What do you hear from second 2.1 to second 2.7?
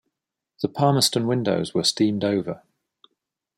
over.